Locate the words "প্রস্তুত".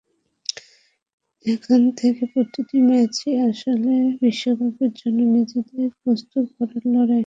6.01-6.45